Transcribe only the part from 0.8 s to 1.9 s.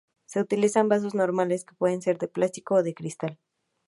vasos normales, que